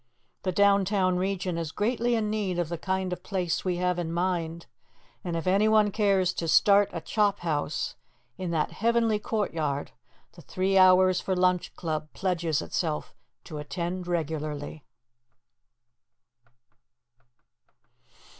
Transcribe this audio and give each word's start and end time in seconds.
The 0.41 0.51
downtown 0.51 1.17
region 1.17 1.59
is 1.59 1.71
greatly 1.71 2.15
in 2.15 2.31
need 2.31 2.57
of 2.57 2.69
the 2.69 2.77
kind 2.79 3.13
of 3.13 3.21
place 3.21 3.63
we 3.63 3.75
have 3.77 3.99
in 3.99 4.11
mind, 4.11 4.65
and 5.23 5.35
if 5.35 5.45
any 5.45 5.67
one 5.67 5.91
cares 5.91 6.33
to 6.33 6.47
start 6.47 6.89
a 6.91 7.01
chophouse 7.01 7.93
in 8.35 8.49
that 8.49 8.71
heavenly 8.71 9.19
courtyard, 9.19 9.91
the 10.33 10.41
Three 10.41 10.75
Hours 10.75 11.21
for 11.21 11.35
Lunch 11.35 11.75
Club 11.75 12.07
pledges 12.13 12.63
itself 12.63 13.13
to 13.43 13.59
attend 13.59 14.07
regularly. 14.07 14.83